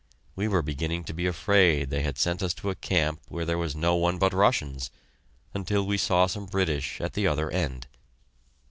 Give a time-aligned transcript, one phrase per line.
[0.35, 3.59] We were beginning to be afraid they had sent us to a camp where there
[3.59, 4.89] was no one but Russians,
[5.53, 7.85] until we saw some British, at the other end.